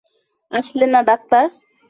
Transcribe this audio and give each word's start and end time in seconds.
আসলে 0.51 0.85
না, 0.85 0.99
ডাক্তার। 1.03 1.45